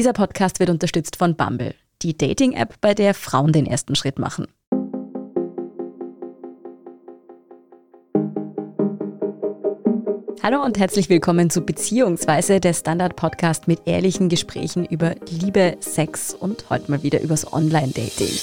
[0.00, 4.46] Dieser Podcast wird unterstützt von Bumble, die Dating-App, bei der Frauen den ersten Schritt machen.
[10.42, 16.70] Hallo und herzlich willkommen zu Beziehungsweise, der Standard-Podcast mit ehrlichen Gesprächen über Liebe, Sex und
[16.70, 18.38] heute mal wieder übers Online-Dating.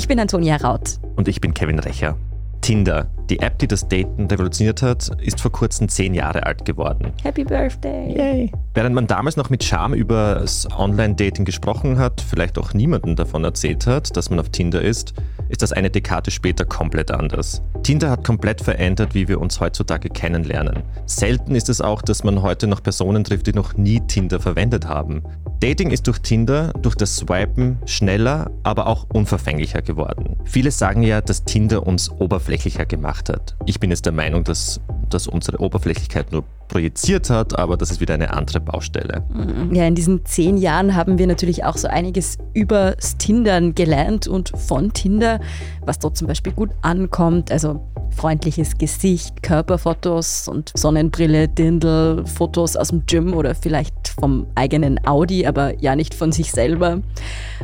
[0.00, 0.98] Ich bin Antonia Raut.
[1.16, 2.16] Und ich bin Kevin Recher.
[2.62, 7.12] Tinder, die App, die das Daten revolutioniert hat, ist vor kurzem zehn Jahre alt geworden.
[7.22, 8.16] Happy Birthday!
[8.16, 8.52] Yay!
[8.72, 13.44] Während man damals noch mit Charme über das Online-Dating gesprochen hat, vielleicht auch niemandem davon
[13.44, 15.12] erzählt hat, dass man auf Tinder ist,
[15.50, 17.62] ist das eine Dekade später komplett anders.
[17.82, 20.84] Tinder hat komplett verändert, wie wir uns heutzutage kennenlernen.
[21.06, 24.86] Selten ist es auch, dass man heute noch Personen trifft, die noch nie Tinder verwendet
[24.86, 25.22] haben.
[25.60, 30.36] Dating ist durch Tinder, durch das Swipen schneller, aber auch unverfänglicher geworden.
[30.44, 33.56] Viele sagen ja, dass Tinder uns oberflächlicher gemacht hat.
[33.66, 38.00] Ich bin jetzt der Meinung, dass, dass unsere Oberflächlichkeit nur projiziert hat, aber das ist
[38.00, 39.24] wieder eine andere Baustelle.
[39.28, 39.74] Mhm.
[39.74, 44.52] Ja, in diesen zehn Jahren haben wir natürlich auch so einiges über Tindern gelernt und
[44.56, 45.40] von Tinder,
[45.84, 47.50] was dort zum Beispiel gut ankommt.
[47.50, 47.80] Also
[48.14, 55.46] freundliches Gesicht, Körperfotos und Sonnenbrille, Dindel, Fotos aus dem Gym oder vielleicht vom eigenen Audi,
[55.46, 57.00] aber ja nicht von sich selber.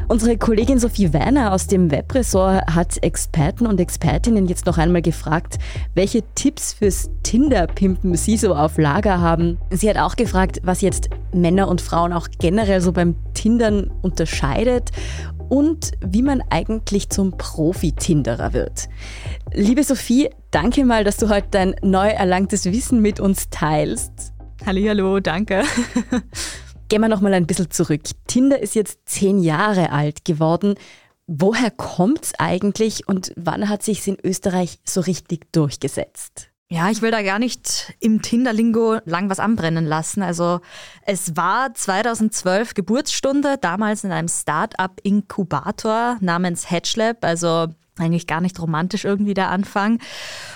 [0.08, 5.58] Unsere Kollegin Sophie Werner aus dem Webressort hat Experten und Expertinnen jetzt noch einmal gefragt,
[5.94, 9.58] welche Tipps fürs Tinder-Pimpen sie so auf Lager haben.
[9.70, 14.90] Sie hat auch gefragt, was jetzt Männer und Frauen auch generell so beim Tindern unterscheidet
[15.48, 18.88] und wie man eigentlich zum Profi-Tinderer wird.
[19.52, 24.32] Liebe Sophie, danke mal, dass du heute dein neu erlangtes Wissen mit uns teilst.
[24.64, 25.62] Hallo, danke.
[26.88, 28.02] Gehen wir noch mal ein bisschen zurück.
[28.26, 30.74] Tinder ist jetzt zehn Jahre alt geworden.
[31.26, 36.50] Woher kommt es eigentlich und wann hat sich in Österreich so richtig durchgesetzt?
[36.68, 40.20] Ja, ich will da gar nicht im Tinder-Lingo lang was anbrennen lassen.
[40.22, 40.60] Also
[41.02, 47.68] es war 2012 Geburtsstunde, damals in einem Start-up-Inkubator namens Hatchlab, also
[47.98, 49.98] eigentlich gar nicht romantisch irgendwie der Anfang.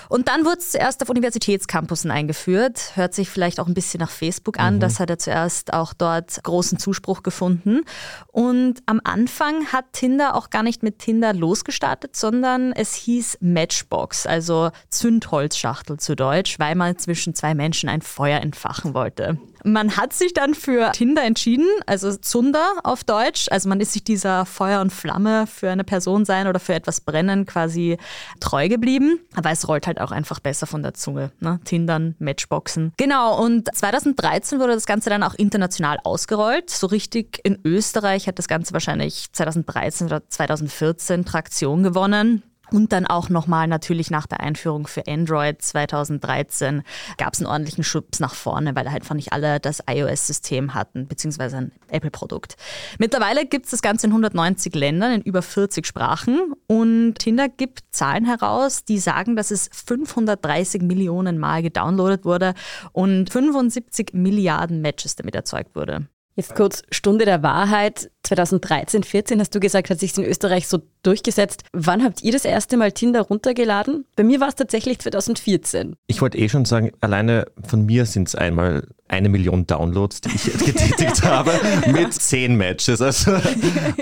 [0.09, 2.93] Und dann wurde es zuerst auf Universitätscampussen eingeführt.
[2.95, 4.77] Hört sich vielleicht auch ein bisschen nach Facebook an.
[4.77, 4.81] Mhm.
[4.81, 7.83] Das hat er zuerst auch dort großen Zuspruch gefunden.
[8.27, 14.27] Und am Anfang hat Tinder auch gar nicht mit Tinder losgestartet, sondern es hieß Matchbox,
[14.27, 19.39] also Zündholzschachtel zu Deutsch, weil man zwischen zwei Menschen ein Feuer entfachen wollte.
[19.65, 23.47] Man hat sich dann für Tinder entschieden, also Zunder auf Deutsch.
[23.51, 27.01] Also man ist sich dieser Feuer und Flamme für eine Person sein oder für etwas
[27.01, 27.99] brennen quasi
[28.41, 29.21] treu geblieben.
[29.35, 31.33] Aber es rollt halt auch einfach besser von der Zunge.
[31.41, 31.61] Ne?
[31.65, 32.93] Tindern, Matchboxen.
[32.97, 36.71] Genau, und 2013 wurde das Ganze dann auch international ausgerollt.
[36.71, 42.43] So richtig in Österreich hat das Ganze wahrscheinlich 2013 oder 2014 Traktion gewonnen.
[42.73, 46.83] Und dann auch nochmal natürlich nach der Einführung für Android 2013
[47.19, 51.57] gab es einen ordentlichen Schubs nach vorne, weil einfach nicht alle das iOS-System hatten, beziehungsweise
[51.57, 52.57] ein Apple-Produkt.
[52.99, 56.53] Mittlerweile gibt es das Ganze in 190 Ländern, in über 40 Sprachen.
[56.67, 62.55] Und Tinder gibt Zahlen heraus, die sagen, dass es 530 Millionen Mal gedownloadet wurde
[62.93, 66.07] und 75 Milliarden Matches damit erzeugt wurde.
[66.37, 68.11] Jetzt kurz Stunde der Wahrheit.
[68.23, 71.65] 2013, 14 hast du gesagt, hat sich in Österreich so durchgesetzt.
[71.73, 74.05] Wann habt ihr das erste Mal Tinder runtergeladen?
[74.15, 75.97] Bei mir war es tatsächlich 2014.
[76.07, 80.31] Ich wollte eh schon sagen, alleine von mir sind es einmal eine Million Downloads, die
[80.35, 81.53] ich getätigt habe,
[81.93, 83.03] mit zehn Matches.
[83.03, 83.33] Also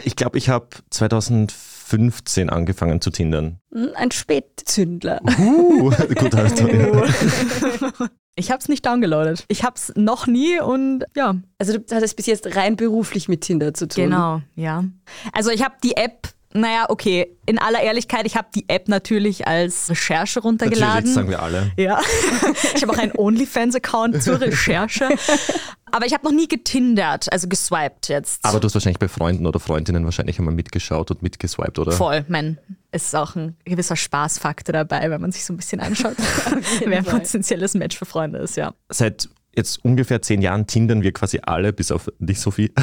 [0.05, 3.61] ich glaube, ich habe 2015 angefangen zu tindern.
[3.73, 5.21] Hm, ein Spätzündler.
[5.39, 7.03] Uh, gut, also, ja.
[8.39, 9.45] Ich habe es nicht downgeloadet.
[9.49, 11.37] Ich habe es noch nie und ja.
[11.59, 14.05] Also du hattest bis jetzt rein beruflich mit Tinder zu tun.
[14.05, 14.85] Genau, ja.
[15.33, 17.37] Also ich habe die App naja, okay.
[17.45, 20.95] In aller Ehrlichkeit, ich habe die App natürlich als Recherche runtergeladen.
[20.95, 21.73] Natürlich, sagen wir alle.
[21.77, 22.01] Ja.
[22.75, 25.09] Ich habe auch einen OnlyFans-Account zur Recherche.
[25.93, 28.45] Aber ich habe noch nie getindert, also geswiped jetzt.
[28.45, 31.93] Aber du hast wahrscheinlich bei Freunden oder Freundinnen wahrscheinlich einmal mitgeschaut und mitgeswiped, oder?
[31.93, 32.59] Voll, man.
[32.91, 36.17] Es ist auch ein gewisser Spaßfaktor dabei, wenn man sich so ein bisschen anschaut,
[36.85, 38.75] wer ein potenzielles Match für Freunde ist, ja.
[38.89, 42.73] Seit jetzt ungefähr zehn Jahren tindern wir quasi alle, bis auf dich, Sophie.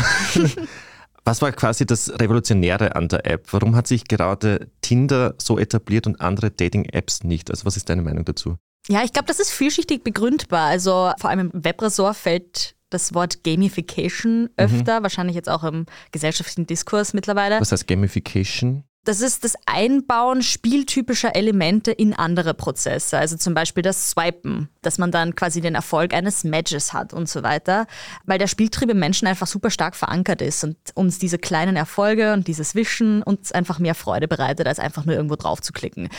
[1.28, 3.48] Was war quasi das Revolutionäre an der App?
[3.52, 7.50] Warum hat sich gerade Tinder so etabliert und andere Dating-Apps nicht?
[7.50, 8.58] Also was ist deine Meinung dazu?
[8.88, 10.68] Ja, ich glaube, das ist vielschichtig begründbar.
[10.68, 15.04] Also vor allem im Webressort fällt das Wort Gamification öfter, mhm.
[15.04, 17.60] wahrscheinlich jetzt auch im gesellschaftlichen Diskurs mittlerweile.
[17.60, 18.84] Was heißt Gamification?
[19.06, 23.20] Das ist das Einbauen spieltypischer Elemente in andere Prozesse.
[23.20, 27.30] Also zum Beispiel das Swipen, dass man dann quasi den Erfolg eines Matches hat und
[27.30, 27.86] so weiter.
[28.26, 32.34] Weil der Spieltrieb im Menschen einfach super stark verankert ist und uns diese kleinen Erfolge
[32.34, 36.10] und dieses Wischen uns einfach mehr Freude bereitet, als einfach nur irgendwo drauf zu klicken.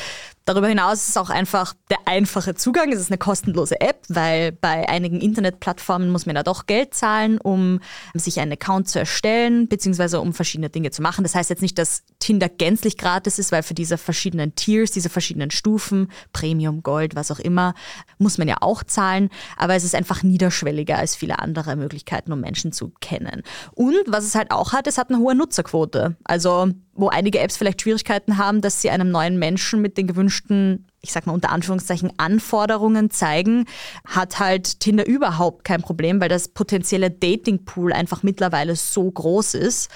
[0.47, 2.93] Darüber hinaus ist es auch einfach der einfache Zugang.
[2.93, 7.39] Es ist eine kostenlose App, weil bei einigen Internetplattformen muss man da doch Geld zahlen,
[7.39, 7.81] um
[8.15, 11.25] sich einen Account zu erstellen, beziehungsweise um verschiedene Dinge zu machen.
[11.25, 15.09] Das heißt jetzt nicht, dass Tinder gänzlich gratis ist, weil für diese verschiedenen Tiers, diese
[15.09, 17.75] verschiedenen Stufen, Premium, Gold, was auch immer,
[18.19, 19.31] muss man ja auch zahlen.
[19.57, 23.43] Aber es ist einfach niederschwelliger als viele andere Möglichkeiten, um Menschen zu kennen.
[23.73, 26.15] Und was es halt auch hat, es hat eine hohe Nutzerquote.
[26.23, 30.87] Also wo einige Apps vielleicht Schwierigkeiten haben, dass sie einem neuen Menschen mit den gewünschten
[31.07, 33.65] ich sag mal unter Anführungszeichen, Anforderungen zeigen,
[34.05, 39.89] hat halt Tinder überhaupt kein Problem, weil das potenzielle Datingpool einfach mittlerweile so groß ist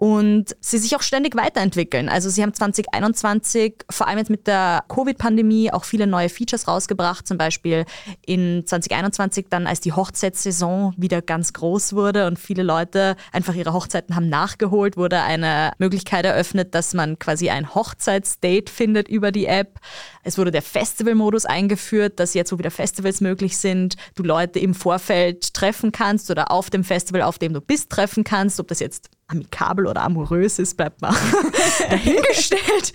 [0.00, 2.08] und sie sich auch ständig weiterentwickeln.
[2.08, 7.28] Also sie haben 2021, vor allem jetzt mit der Covid-Pandemie, auch viele neue Features rausgebracht.
[7.28, 7.84] Zum Beispiel
[8.24, 13.74] in 2021 dann, als die Hochzeitssaison wieder ganz groß wurde und viele Leute einfach ihre
[13.74, 19.44] Hochzeiten haben nachgeholt, wurde eine Möglichkeit eröffnet, dass man quasi ein Hochzeitsdate findet über die
[19.44, 19.80] App.
[20.22, 24.74] Es wurde der Festival-Modus eingeführt, dass jetzt, wo wieder Festivals möglich sind, du Leute im
[24.74, 28.60] Vorfeld treffen kannst oder auf dem Festival, auf dem du bist, treffen kannst.
[28.60, 31.14] Ob das jetzt amikabel oder amorös ist, bleibt mal
[31.90, 32.92] dahingestellt.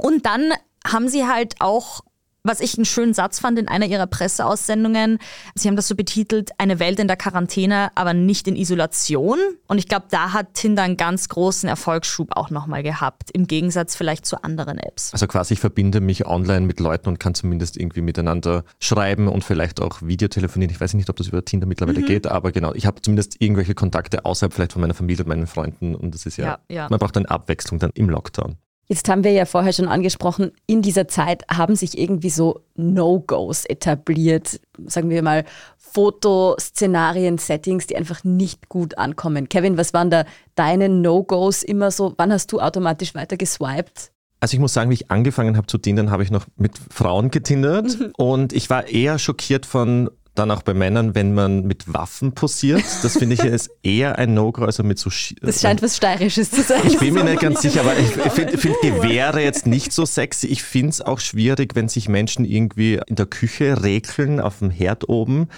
[0.00, 0.52] Und dann
[0.86, 2.00] haben sie halt auch
[2.42, 5.18] was ich einen schönen Satz fand in einer ihrer Presseaussendungen,
[5.54, 9.38] sie haben das so betitelt, eine Welt in der Quarantäne, aber nicht in Isolation.
[9.66, 13.96] Und ich glaube, da hat Tinder einen ganz großen Erfolgsschub auch nochmal gehabt, im Gegensatz
[13.96, 15.12] vielleicht zu anderen Apps.
[15.12, 19.44] Also quasi ich verbinde mich online mit Leuten und kann zumindest irgendwie miteinander schreiben und
[19.44, 20.72] vielleicht auch Videotelefonieren.
[20.72, 22.06] Ich weiß nicht, ob das über Tinder mittlerweile mhm.
[22.06, 25.46] geht, aber genau, ich habe zumindest irgendwelche Kontakte außerhalb vielleicht von meiner Familie und meinen
[25.46, 26.86] Freunden und das ist ja, ja, ja.
[26.88, 28.56] man braucht eine Abwechslung dann im Lockdown.
[28.90, 33.66] Jetzt haben wir ja vorher schon angesprochen, in dieser Zeit haben sich irgendwie so No-Gos
[33.66, 35.44] etabliert, sagen wir mal
[35.76, 39.50] Fotoszenarien, Settings, die einfach nicht gut ankommen.
[39.50, 40.24] Kevin, was waren da
[40.54, 42.14] deine No-Gos immer so?
[42.16, 44.10] Wann hast du automatisch weiter geswiped?
[44.40, 47.30] Also ich muss sagen, wie ich angefangen habe zu tindern, habe ich noch mit Frauen
[47.30, 48.12] getindert mhm.
[48.16, 52.84] und ich war eher schockiert von dann auch bei Männern, wenn man mit Waffen posiert.
[53.02, 55.10] Das finde ich ist eher ein No-Go, also mit so.
[55.10, 56.82] Sch das scheint was Steirisches zu sein.
[56.86, 60.46] Ich bin mir nicht ganz sicher, aber ich finde find Gewehre jetzt nicht so sexy.
[60.46, 64.70] Ich finde es auch schwierig, wenn sich Menschen irgendwie in der Küche regeln, auf dem
[64.70, 65.48] Herd oben.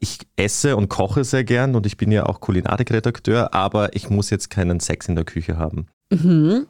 [0.00, 4.30] Ich esse und koche sehr gern und ich bin ja auch Kulinarikredakteur, aber ich muss
[4.30, 5.86] jetzt keinen Sex in der Küche haben.
[6.10, 6.66] Mhm.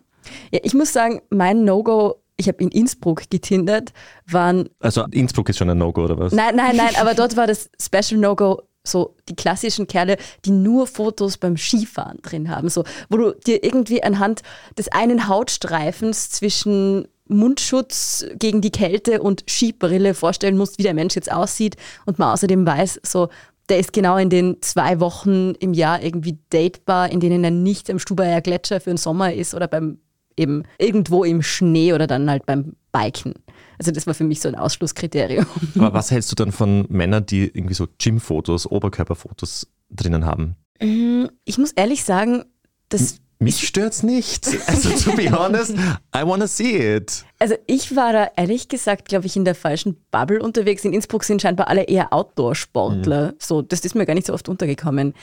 [0.51, 3.93] Ja, ich muss sagen, mein No-Go ich habe in Innsbruck getindert,
[4.27, 4.71] waren.
[4.81, 6.33] Also Innsbruck ist schon ein No-Go, oder was?
[6.33, 10.87] Nein, nein, nein, aber dort war das Special No-Go so die klassischen Kerle, die nur
[10.87, 12.71] Fotos beim Skifahren drin haben.
[12.71, 14.43] So, wo du dir irgendwie anhand
[14.79, 21.15] des einen Hautstreifens zwischen Mundschutz gegen die Kälte und Skibrille vorstellen musst, wie der Mensch
[21.15, 21.77] jetzt aussieht
[22.07, 23.29] und man außerdem weiß, so
[23.69, 27.91] der ist genau in den zwei Wochen im Jahr irgendwie datebar, in denen er nicht
[27.91, 29.99] am Stubaier Gletscher für den Sommer ist oder beim
[30.39, 33.35] eben irgendwo im Schnee oder dann halt beim Biken.
[33.79, 35.47] Also das war für mich so ein Ausschlusskriterium.
[35.77, 40.57] Aber was hältst du dann von Männern, die irgendwie so Gym-Fotos, Oberkörperfotos drinnen haben?
[40.81, 42.45] Mm, ich muss ehrlich sagen,
[42.89, 44.49] das mich stört's nicht.
[44.67, 45.71] Also to be honest,
[46.15, 47.25] I wanna see it.
[47.39, 50.85] Also ich war da ehrlich gesagt, glaube ich, in der falschen Bubble unterwegs.
[50.85, 53.29] In Innsbruck sind scheinbar alle eher Outdoor-Sportler.
[53.29, 53.35] Mhm.
[53.39, 55.15] So, das ist mir gar nicht so oft untergekommen.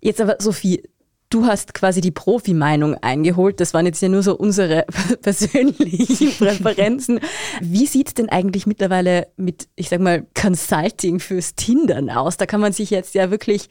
[0.00, 0.88] Jetzt aber, Sophie,
[1.30, 3.60] Du hast quasi die Profi-Meinung eingeholt.
[3.60, 4.84] Das waren jetzt ja nur so unsere
[5.22, 7.20] persönlichen Präferenzen.
[7.60, 12.36] Wie sieht es denn eigentlich mittlerweile mit, ich sag mal, Consulting fürs Tindern aus?
[12.36, 13.68] Da kann man sich jetzt ja wirklich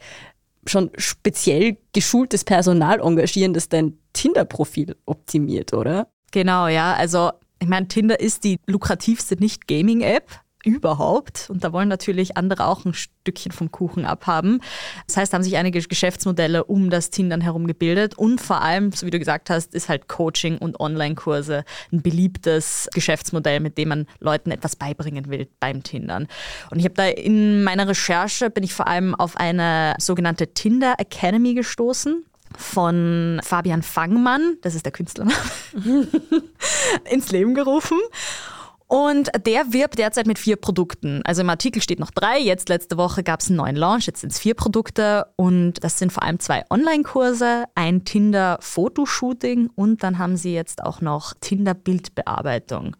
[0.66, 6.08] schon speziell geschultes Personal engagieren, das dein Tinder-Profil optimiert, oder?
[6.32, 6.94] Genau, ja.
[6.94, 10.24] Also ich meine, Tinder ist die lukrativste Nicht-Gaming-App
[10.64, 11.48] überhaupt.
[11.50, 14.60] Und da wollen natürlich andere auch ein Stückchen vom Kuchen abhaben.
[15.06, 18.16] Das heißt, haben sich einige Geschäftsmodelle um das Tindern herum gebildet.
[18.16, 22.88] Und vor allem, so wie du gesagt hast, ist halt Coaching und Online-Kurse ein beliebtes
[22.94, 26.28] Geschäftsmodell, mit dem man Leuten etwas beibringen will beim Tindern.
[26.70, 30.94] Und ich habe da in meiner Recherche bin ich vor allem auf eine sogenannte Tinder
[30.98, 32.24] Academy gestoßen
[32.56, 35.36] von Fabian Fangmann, das ist der Künstlername,
[37.10, 37.98] ins Leben gerufen.
[38.90, 41.22] Und der wirbt derzeit mit vier Produkten.
[41.24, 42.40] Also im Artikel steht noch drei.
[42.40, 44.06] Jetzt letzte Woche gab es einen neuen Launch.
[44.06, 45.26] Jetzt sind es vier Produkte.
[45.36, 51.02] Und das sind vor allem zwei Online-Kurse, ein Tinder-Fotoshooting und dann haben sie jetzt auch
[51.02, 52.96] noch Tinder-Bildbearbeitung.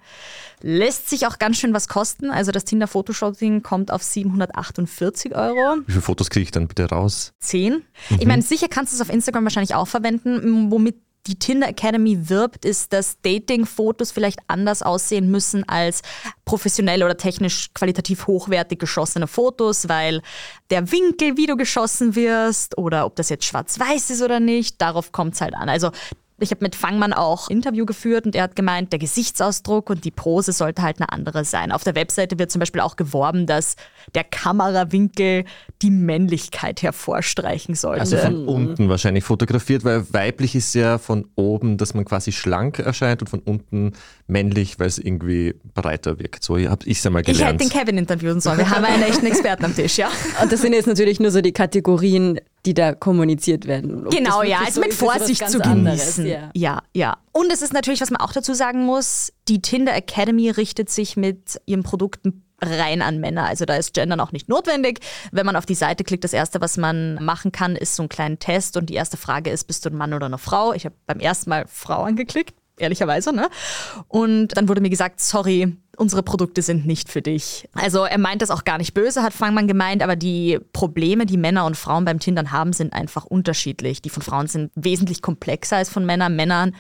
[0.63, 2.31] Lässt sich auch ganz schön was kosten.
[2.31, 5.79] Also das Tinder-Fotoshooting kommt auf 748 Euro.
[5.87, 7.33] Wie viele Fotos kriege ich dann bitte raus?
[7.41, 7.83] Zehn.
[8.11, 8.17] Mhm.
[8.21, 10.95] Ich meine, sicher kannst du es auf Instagram wahrscheinlich auch verwenden, womit
[11.27, 16.03] die Tinder Academy wirbt, ist, dass Dating-Fotos vielleicht anders aussehen müssen als
[16.45, 20.23] professionell oder technisch qualitativ hochwertig geschossene Fotos, weil
[20.71, 25.13] der Winkel, wie du geschossen wirst, oder ob das jetzt schwarz-weiß ist oder nicht, darauf
[25.13, 25.69] kommt es halt an.
[25.69, 25.91] Also
[26.41, 30.11] ich habe mit Fangmann auch Interview geführt und er hat gemeint, der Gesichtsausdruck und die
[30.11, 31.73] Pose sollte halt eine andere sein.
[31.73, 33.77] Auf der Webseite wird zum Beispiel auch geworben, dass
[34.15, 35.45] der Kamerawinkel
[35.83, 38.01] die Männlichkeit hervorstreichen sollte.
[38.01, 42.79] Also von unten wahrscheinlich fotografiert, weil weiblich ist ja von oben, dass man quasi schlank
[42.79, 43.93] erscheint und von unten
[44.27, 46.45] männlich, weil es irgendwie breiter wirkt.
[46.45, 47.61] So habe ich es einmal gelernt.
[47.61, 48.59] Ich hätte den Kevin interviewen sollen.
[48.59, 50.09] Wir haben einen echten Experten am Tisch, ja.
[50.43, 54.07] Und das sind jetzt natürlich nur so die Kategorien, die da kommuniziert werden.
[54.07, 56.27] Ob genau, ja, also mit Vorsicht zu genießen.
[56.27, 56.51] Ja.
[56.55, 57.17] ja, ja.
[57.33, 61.17] Und es ist natürlich, was man auch dazu sagen muss, die Tinder Academy richtet sich
[61.17, 63.47] mit ihren Produkten rein an Männer.
[63.47, 65.01] Also da ist Gendern auch nicht notwendig.
[65.33, 68.09] Wenn man auf die Seite klickt, das erste, was man machen kann, ist so einen
[68.09, 70.73] kleinen Test und die erste Frage ist, bist du ein Mann oder eine Frau?
[70.73, 73.49] Ich habe beim ersten Mal Frau angeklickt, ehrlicherweise, ne?
[74.09, 77.69] Und dann wurde mir gesagt, sorry, unsere Produkte sind nicht für dich.
[77.75, 81.37] Also er meint das auch gar nicht böse, hat Fangmann gemeint, aber die Probleme, die
[81.37, 84.01] Männer und Frauen beim Tindern haben, sind einfach unterschiedlich.
[84.01, 86.35] Die von Frauen sind wesentlich komplexer als von Männern.
[86.35, 86.75] Männern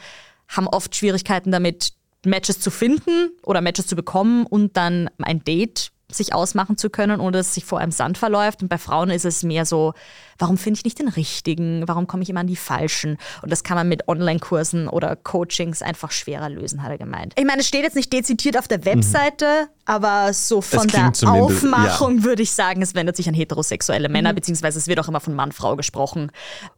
[0.48, 1.92] haben oft Schwierigkeiten damit,
[2.24, 7.20] Matches zu finden oder Matches zu bekommen und dann ein Date sich ausmachen zu können,
[7.20, 8.62] ohne dass es sich vor einem Sand verläuft.
[8.62, 9.94] Und bei Frauen ist es mehr so,
[10.40, 11.86] warum finde ich nicht den richtigen?
[11.86, 13.18] Warum komme ich immer an die falschen?
[13.42, 17.34] Und das kann man mit Online-Kursen oder Coachings einfach schwerer lösen, hat er gemeint.
[17.38, 19.68] Ich meine, es steht jetzt nicht dezidiert auf der Webseite, mhm.
[19.84, 22.24] aber so von der Aufmachung ja.
[22.24, 24.36] würde ich sagen, es wendet sich an heterosexuelle Männer, mhm.
[24.36, 26.30] beziehungsweise es wird auch immer von Mann-Frau gesprochen.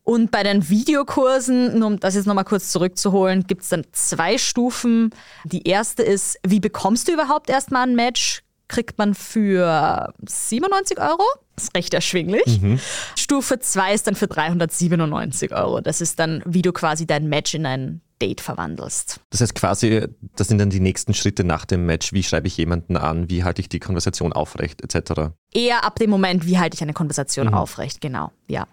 [0.03, 4.39] Und bei den Videokursen, nur um das jetzt nochmal kurz zurückzuholen, gibt es dann zwei
[4.39, 5.11] Stufen.
[5.45, 8.43] Die erste ist, wie bekommst du überhaupt erstmal ein Match?
[8.73, 11.23] Kriegt man für 97 Euro.
[11.55, 12.61] Das ist recht erschwinglich.
[12.61, 12.81] Mhm.
[13.17, 15.83] Stufe 2 ist dann für 397 Euro.
[15.83, 19.21] Das ist dann, wie du quasi dein Match in ein Date verwandelst.
[19.31, 22.15] Das heißt quasi, das sind dann die nächsten Schritte nach dem Match.
[22.15, 23.29] Wie schreibe ich jemanden an?
[23.29, 25.33] Wie halte ich die Konversation aufrecht, etc.
[25.53, 27.55] Eher ab dem Moment, wie halte ich eine Konversation mhm.
[27.55, 28.67] aufrecht, genau, ja.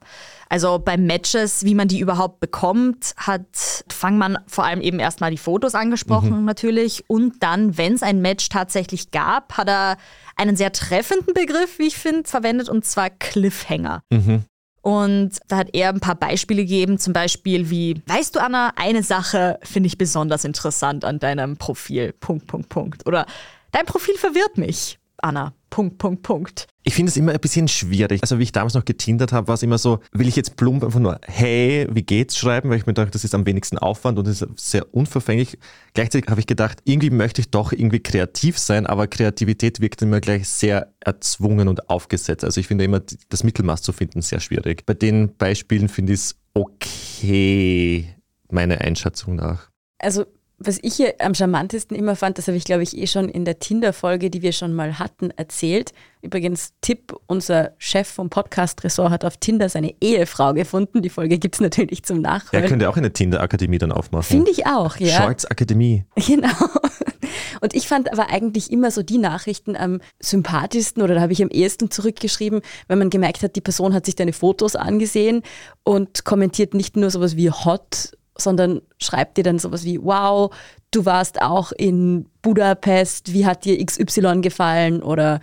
[0.50, 5.38] Also bei Matches, wie man die überhaupt bekommt, hat Fangmann vor allem eben erstmal die
[5.38, 6.46] Fotos angesprochen mhm.
[6.46, 7.04] natürlich.
[7.08, 9.98] Und dann, wenn es ein Match tatsächlich gab, hat er
[10.36, 14.02] einen sehr treffenden Begriff, wie ich finde, verwendet, und zwar Cliffhanger.
[14.10, 14.46] Mhm.
[14.82, 19.04] Und da hat er ein paar Beispiele gegeben, zum Beispiel wie, weißt du, Anna, eine
[19.04, 22.14] Sache finde ich besonders interessant an deinem Profil.
[22.14, 23.06] Punkt, Punkt, Punkt.
[23.06, 23.26] Oder
[23.72, 24.98] dein Profil verwirrt mich.
[25.22, 25.54] Anna.
[25.70, 26.68] Punkt, Punkt, Punkt.
[26.84, 28.22] Ich finde es immer ein bisschen schwierig.
[28.24, 30.84] Also wie ich damals noch getindert habe, war es immer so, will ich jetzt plump
[30.84, 34.18] einfach nur hey, wie geht's schreiben, weil ich mir dachte, das ist am wenigsten Aufwand
[34.18, 35.60] und ist sehr unverfänglich.
[35.94, 40.20] Gleichzeitig habe ich gedacht, irgendwie möchte ich doch irgendwie kreativ sein, aber Kreativität wirkt immer
[40.20, 42.44] gleich sehr erzwungen und aufgesetzt.
[42.44, 44.86] Also ich finde immer, das Mittelmaß zu finden sehr schwierig.
[44.86, 48.16] Bei den Beispielen finde ich es okay,
[48.50, 49.70] meine Einschätzung nach.
[50.00, 50.26] Also
[50.60, 53.46] was ich hier am charmantesten immer fand, das habe ich glaube ich eh schon in
[53.46, 55.94] der Tinder-Folge, die wir schon mal hatten, erzählt.
[56.22, 61.02] Übrigens, Tipp, unser Chef vom Podcast-Ressort hat auf Tinder seine Ehefrau gefunden.
[61.02, 62.64] Die Folge gibt es natürlich zum Nachholen.
[62.64, 64.26] Er könnte auch eine Tinder-Akademie dann aufmachen.
[64.26, 65.22] Finde ich auch, ja.
[65.22, 66.04] Shorts Akademie.
[66.16, 66.50] Genau.
[67.62, 71.42] Und ich fand aber eigentlich immer so die Nachrichten am sympathischsten oder da habe ich
[71.42, 75.44] am ehesten zurückgeschrieben, wenn man gemerkt hat, die Person hat sich deine Fotos angesehen
[75.84, 80.54] und kommentiert nicht nur sowas wie hot, sondern schreibt dir dann sowas wie, wow,
[80.92, 85.40] du warst auch in Budapest, wie hat dir XY gefallen oder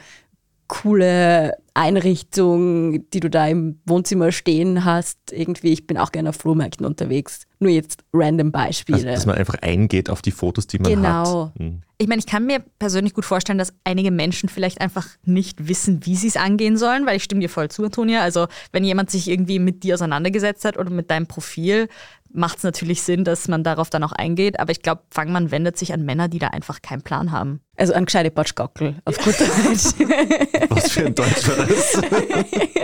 [0.69, 5.19] coole Einrichtung, die du da im Wohnzimmer stehen hast.
[5.31, 7.43] Irgendwie, ich bin auch gerne auf Flohmärkten unterwegs.
[7.59, 8.99] Nur jetzt random Beispiele.
[8.99, 11.47] Also, dass man einfach eingeht auf die Fotos, die man genau.
[11.47, 11.55] hat.
[11.57, 11.77] Genau.
[11.99, 16.05] Ich meine, ich kann mir persönlich gut vorstellen, dass einige Menschen vielleicht einfach nicht wissen,
[16.05, 18.23] wie sie es angehen sollen, weil ich stimme dir voll zu, Antonia.
[18.23, 21.89] Also, wenn jemand sich irgendwie mit dir auseinandergesetzt hat oder mit deinem Profil,
[22.37, 24.61] macht es natürlich Sinn, dass man darauf dann auch eingeht.
[24.61, 27.61] Aber ich glaube, Fangmann wendet sich an Männer, die da einfach keinen Plan haben.
[27.77, 29.95] Also an gescheite Botschgockel, auf gut Deutsch.
[30.71, 32.01] Was für ein Deutsch war das?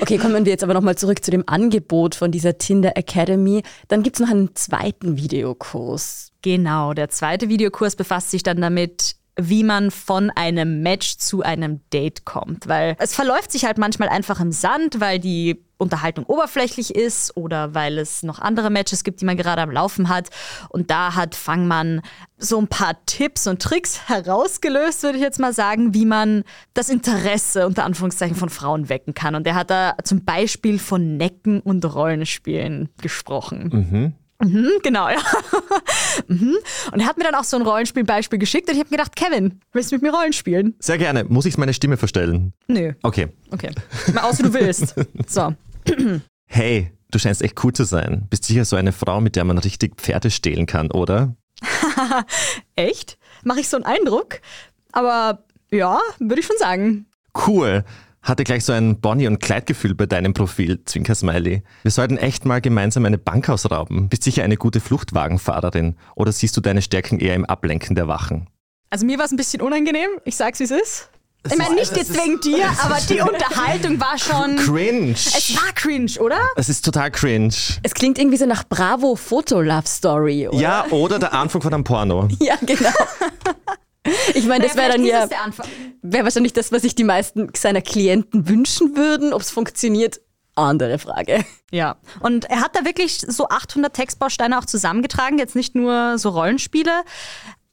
[0.00, 3.62] Okay, kommen wir jetzt aber nochmal zurück zu dem Angebot von dieser Tinder Academy.
[3.88, 6.32] Dann gibt es noch einen zweiten Videokurs.
[6.40, 11.80] Genau, der zweite Videokurs befasst sich dann damit, wie man von einem Match zu einem
[11.92, 12.68] Date kommt.
[12.68, 17.74] Weil es verläuft sich halt manchmal einfach im Sand, weil die Unterhaltung oberflächlich ist oder
[17.74, 20.28] weil es noch andere Matches gibt, die man gerade am Laufen hat.
[20.68, 22.02] Und da hat Fangmann
[22.36, 26.44] so ein paar Tipps und Tricks herausgelöst, würde ich jetzt mal sagen, wie man
[26.74, 29.34] das Interesse unter Anführungszeichen von Frauen wecken kann.
[29.34, 33.70] Und er hat da zum Beispiel von Necken und Rollenspielen gesprochen.
[33.72, 34.14] Mhm.
[34.40, 35.18] Mhm, genau, ja.
[36.28, 36.56] mhm.
[36.92, 39.60] Und er hat mir dann auch so ein Rollenspielbeispiel geschickt und ich habe gedacht, Kevin,
[39.72, 40.74] willst du mit mir Rollen spielen?
[40.78, 41.24] Sehr gerne.
[41.24, 42.52] Muss ich meine Stimme verstellen?
[42.68, 42.92] Nö.
[43.02, 43.28] Okay.
[43.50, 43.70] Okay.
[44.12, 44.94] Mal aus, wie du willst.
[45.26, 45.54] So.
[46.46, 48.26] hey, Du scheinst echt cool zu sein.
[48.28, 51.34] Bist sicher so eine Frau, mit der man richtig Pferde stehlen kann, oder?
[52.76, 53.18] echt?
[53.44, 54.40] Mache ich so einen Eindruck?
[54.92, 57.06] Aber ja, würde ich schon sagen.
[57.46, 57.84] Cool.
[58.20, 61.62] Hatte gleich so ein Bonnie- und Kleidgefühl bei deinem Profil, Zwinker Smiley.
[61.82, 64.10] Wir sollten echt mal gemeinsam eine Bank ausrauben.
[64.10, 65.96] Bist sicher eine gute Fluchtwagenfahrerin.
[66.14, 68.48] Oder siehst du deine Stärken eher im Ablenken der Wachen?
[68.90, 70.10] Also mir war es ein bisschen unangenehm.
[70.24, 71.10] Ich sag's, wie es ist.
[71.50, 74.56] Ich meine, nicht jetzt wegen dir, aber die Unterhaltung war schon.
[74.56, 75.12] Cringe.
[75.12, 76.38] Es war cringe, oder?
[76.56, 77.54] Es ist total cringe.
[77.82, 80.58] Es klingt irgendwie so nach Bravo Foto Love Story, oder?
[80.58, 82.28] Ja, oder der Anfang von einem Porno.
[82.40, 82.90] Ja, genau.
[84.34, 85.66] Ich meine, das wäre dann ja, ist es der Anfang.
[86.00, 89.34] wäre wahrscheinlich das, was sich die meisten seiner Klienten wünschen würden.
[89.34, 90.20] Ob es funktioniert,
[90.54, 91.44] andere Frage.
[91.70, 96.30] Ja, und er hat da wirklich so 800 Textbausteine auch zusammengetragen, jetzt nicht nur so
[96.30, 97.02] Rollenspiele,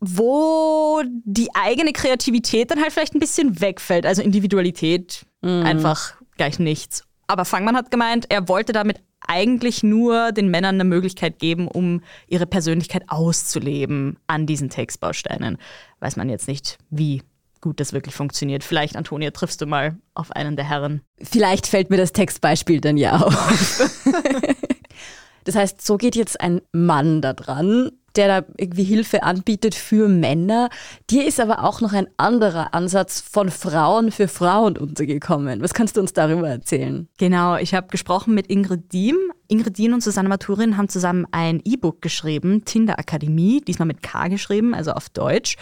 [0.07, 4.05] wo die eigene Kreativität dann halt vielleicht ein bisschen wegfällt.
[4.05, 7.03] Also Individualität einfach gleich nichts.
[7.27, 12.01] Aber Fangmann hat gemeint, er wollte damit eigentlich nur den Männern eine Möglichkeit geben, um
[12.27, 15.57] ihre Persönlichkeit auszuleben an diesen Textbausteinen.
[15.99, 17.23] Weiß man jetzt nicht, wie
[17.61, 18.63] gut das wirklich funktioniert.
[18.63, 21.01] Vielleicht, Antonia, triffst du mal auf einen der Herren.
[21.19, 23.89] Vielleicht fällt mir das Textbeispiel dann ja auf.
[25.45, 30.07] Das heißt, so geht jetzt ein Mann da dran, der da irgendwie Hilfe anbietet für
[30.07, 30.69] Männer.
[31.09, 35.61] Dir ist aber auch noch ein anderer Ansatz von Frauen für Frauen untergekommen.
[35.61, 37.07] Was kannst du uns darüber erzählen?
[37.17, 39.17] Genau, ich habe gesprochen mit Ingrid Diem.
[39.47, 44.27] Ingrid Diem und Susanne Maturin haben zusammen ein E-Book geschrieben, Tinder Akademie, diesmal mit K
[44.27, 45.57] geschrieben, also auf Deutsch.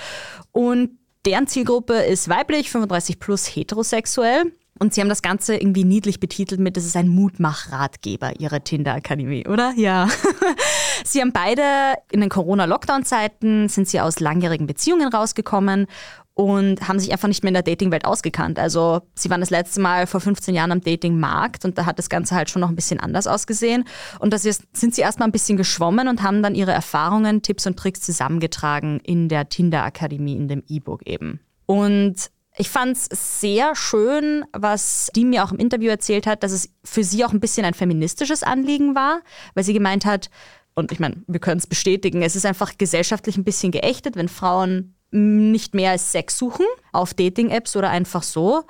[0.51, 0.91] Und
[1.25, 4.53] deren Zielgruppe ist weiblich, 35 plus heterosexuell.
[4.79, 9.47] Und sie haben das Ganze irgendwie niedlich betitelt mit, das ist ein Mutmach-Ratgeber ihrer Tinder-Akademie,
[9.47, 9.73] oder?
[9.77, 10.09] Ja.
[11.03, 15.87] sie haben beide in den Corona-Lockdown-Zeiten, sind sie aus langjährigen Beziehungen rausgekommen
[16.35, 18.57] und haben sich einfach nicht mehr in der Dating-Welt ausgekannt.
[18.57, 22.09] Also sie waren das letzte Mal vor 15 Jahren am Dating-Markt und da hat das
[22.09, 23.85] Ganze halt schon noch ein bisschen anders ausgesehen.
[24.19, 27.77] Und da sind sie erstmal ein bisschen geschwommen und haben dann ihre Erfahrungen, Tipps und
[27.77, 31.39] Tricks zusammengetragen in der Tinder-Akademie, in dem E-Book eben.
[31.67, 36.51] Und ich fand es sehr schön, was die mir auch im Interview erzählt hat, dass
[36.51, 39.21] es für sie auch ein bisschen ein feministisches Anliegen war,
[39.53, 40.29] weil sie gemeint hat,
[40.75, 44.29] und ich meine, wir können es bestätigen, es ist einfach gesellschaftlich ein bisschen geächtet, wenn
[44.29, 48.63] Frauen nicht mehr als Sex suchen auf Dating-Apps oder einfach so.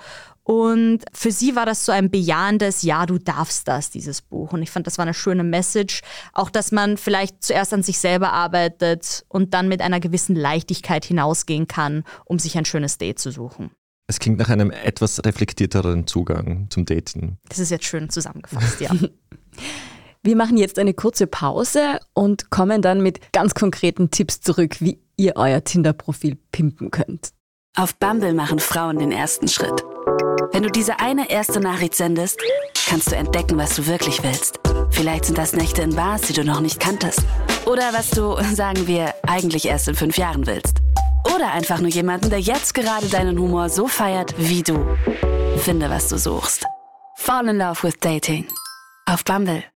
[0.43, 4.51] Und für sie war das so ein bejahendes, ja, du darfst das, dieses Buch.
[4.51, 6.01] Und ich fand, das war eine schöne Message.
[6.33, 11.05] Auch, dass man vielleicht zuerst an sich selber arbeitet und dann mit einer gewissen Leichtigkeit
[11.05, 13.71] hinausgehen kann, um sich ein schönes Date zu suchen.
[14.07, 17.37] Es klingt nach einem etwas reflektierteren Zugang zum Daten.
[17.47, 18.91] Das ist jetzt schön zusammengefasst, ja.
[20.25, 25.01] Wir machen jetzt eine kurze Pause und kommen dann mit ganz konkreten Tipps zurück, wie
[25.17, 27.33] ihr euer Tinder-Profil pimpen könnt.
[27.75, 29.83] Auf Bumble machen Frauen den ersten Schritt.
[30.53, 32.39] Wenn du diese eine erste Nachricht sendest,
[32.87, 34.61] kannst du entdecken, was du wirklich willst.
[34.91, 37.19] Vielleicht sind das Nächte in Bars, die du noch nicht kanntest.
[37.65, 40.77] Oder was du, sagen wir, eigentlich erst in fünf Jahren willst.
[41.35, 44.85] Oder einfach nur jemanden, der jetzt gerade deinen Humor so feiert wie du.
[45.57, 46.65] Finde, was du suchst.
[47.17, 48.47] Fall in love with dating.
[49.05, 49.72] Auf Bumble.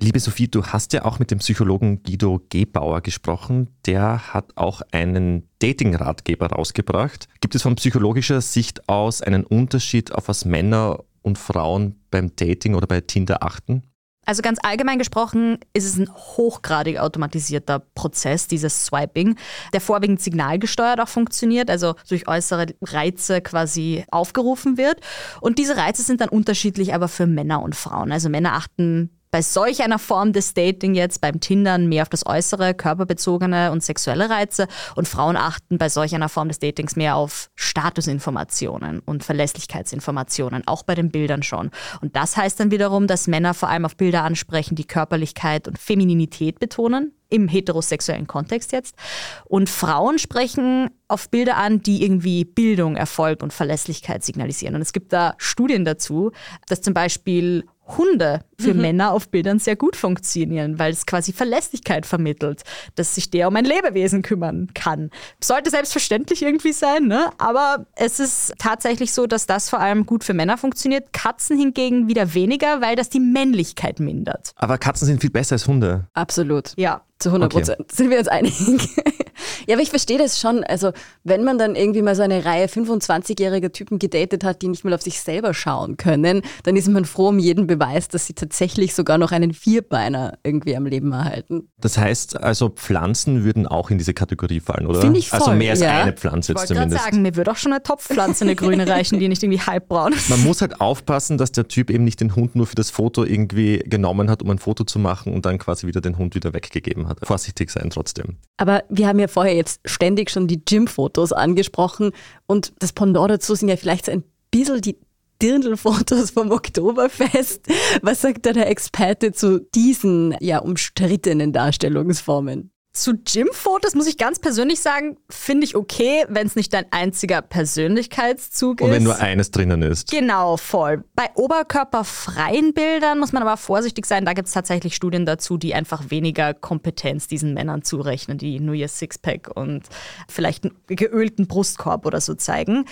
[0.00, 3.66] Liebe Sophie, du hast ja auch mit dem Psychologen Guido Gebauer gesprochen.
[3.84, 7.26] Der hat auch einen Dating-Ratgeber rausgebracht.
[7.40, 12.76] Gibt es von psychologischer Sicht aus einen Unterschied, auf was Männer und Frauen beim Dating
[12.76, 13.82] oder bei Tinder achten?
[14.24, 19.36] Also ganz allgemein gesprochen ist es ein hochgradig automatisierter Prozess, dieses Swiping,
[19.72, 25.00] der vorwiegend signalgesteuert auch funktioniert, also durch äußere Reize quasi aufgerufen wird.
[25.40, 28.12] Und diese Reize sind dann unterschiedlich aber für Männer und Frauen.
[28.12, 32.26] Also Männer achten bei solch einer Form des Dating jetzt, beim Tindern, mehr auf das
[32.26, 37.14] Äußere, körperbezogene und sexuelle Reize und Frauen achten bei solch einer Form des Datings mehr
[37.14, 41.70] auf Statusinformationen und Verlässlichkeitsinformationen, auch bei den Bildern schon.
[42.00, 45.78] Und das heißt dann wiederum, dass Männer vor allem auf Bilder ansprechen, die Körperlichkeit und
[45.78, 48.96] Femininität betonen, im heterosexuellen Kontext jetzt.
[49.44, 54.74] Und Frauen sprechen auf Bilder an, die irgendwie Bildung, Erfolg und Verlässlichkeit signalisieren.
[54.74, 56.32] Und es gibt da Studien dazu,
[56.66, 57.64] dass zum Beispiel
[57.96, 58.80] Hunde für mhm.
[58.80, 62.62] Männer auf Bildern sehr gut funktionieren, weil es quasi Verlässlichkeit vermittelt,
[62.94, 65.10] dass sich der um ein Lebewesen kümmern kann.
[65.42, 67.30] Sollte selbstverständlich irgendwie sein, ne?
[67.38, 71.12] aber es ist tatsächlich so, dass das vor allem gut für Männer funktioniert.
[71.12, 74.52] Katzen hingegen wieder weniger, weil das die Männlichkeit mindert.
[74.56, 76.06] Aber Katzen sind viel besser als Hunde.
[76.12, 76.72] Absolut.
[76.76, 77.80] Ja, Zu 100 Prozent.
[77.80, 77.94] Okay.
[77.94, 78.54] Sind wir uns einig?
[79.66, 80.62] ja, aber ich verstehe das schon.
[80.62, 80.92] Also,
[81.24, 84.94] wenn man dann irgendwie mal so eine Reihe 25-jähriger Typen gedatet hat, die nicht mal
[84.94, 88.94] auf sich selber schauen können, dann ist man froh um jeden Beweis, dass sie tatsächlich
[88.94, 91.68] sogar noch einen Vierbeiner irgendwie am Leben erhalten.
[91.80, 95.00] Das heißt also, Pflanzen würden auch in diese Kategorie fallen, oder?
[95.00, 95.54] Finde ich also voll.
[95.54, 96.02] Also mehr als ja.
[96.02, 96.94] eine Pflanze jetzt zumindest.
[96.94, 99.60] Ich wollte sagen, mir würde auch schon eine Topfpflanze, eine grüne reichen, die nicht irgendwie
[99.60, 100.30] halbbraun ist.
[100.30, 103.24] Man muss halt aufpassen, dass der Typ eben nicht den Hund nur für das Foto
[103.24, 106.52] irgendwie genommen hat, um ein Foto zu machen und dann quasi wieder den Hund wieder
[106.52, 107.07] weggegeben hat.
[107.22, 108.36] Vorsichtig sein trotzdem.
[108.56, 112.12] Aber wir haben ja vorher jetzt ständig schon die Gym-Fotos angesprochen
[112.46, 114.98] und das Pendant dazu sind ja vielleicht so ein bisschen die
[115.40, 117.66] Dirndl-Fotos vom Oktoberfest.
[118.02, 122.72] Was sagt da der Experte zu diesen ja umstrittenen Darstellungsformen?
[122.92, 127.42] Zu Gym-Fotos muss ich ganz persönlich sagen, finde ich okay, wenn es nicht dein einziger
[127.42, 128.84] Persönlichkeitszug ist.
[128.84, 130.10] Und wenn nur eines drinnen ist.
[130.10, 131.04] Genau, voll.
[131.14, 134.24] Bei oberkörperfreien Bildern muss man aber vorsichtig sein.
[134.24, 138.74] Da gibt es tatsächlich Studien dazu, die einfach weniger Kompetenz diesen Männern zurechnen, die nur
[138.74, 139.82] ihr Sixpack und
[140.28, 142.84] vielleicht einen geölten Brustkorb oder so zeigen.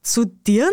[0.00, 0.70] Zu Dirndl